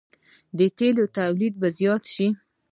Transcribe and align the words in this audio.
د 0.57 0.59
تیلو 0.77 1.05
تولید 1.17 1.53
به 1.61 1.67
زیات 1.77 2.03
شي. 2.13 2.27